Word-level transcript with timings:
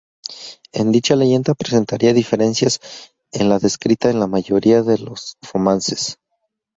En 0.73 0.91
dicha 0.91 1.15
leyenda 1.15 1.53
presentaría 1.53 2.11
diferencias 2.11 2.79
con 3.31 3.49
la 3.49 3.59
descrita 3.59 4.09
en 4.09 4.19
la 4.19 4.25
mayoría 4.25 4.81
de 4.81 4.97
los 4.97 5.37
romances. 5.53 6.17